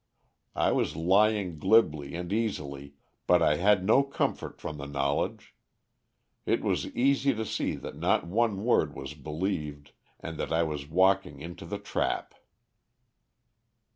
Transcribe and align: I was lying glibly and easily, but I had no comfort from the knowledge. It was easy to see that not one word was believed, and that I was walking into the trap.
I 0.55 0.71
was 0.71 0.95
lying 0.95 1.59
glibly 1.59 2.15
and 2.15 2.33
easily, 2.33 2.95
but 3.27 3.43
I 3.43 3.57
had 3.57 3.85
no 3.85 4.01
comfort 4.01 4.59
from 4.59 4.77
the 4.77 4.87
knowledge. 4.87 5.53
It 6.43 6.63
was 6.63 6.87
easy 6.95 7.35
to 7.35 7.45
see 7.45 7.75
that 7.75 7.95
not 7.99 8.25
one 8.25 8.63
word 8.63 8.95
was 8.95 9.13
believed, 9.13 9.91
and 10.19 10.39
that 10.39 10.51
I 10.51 10.63
was 10.63 10.89
walking 10.89 11.39
into 11.39 11.65
the 11.67 11.77
trap. 11.77 12.33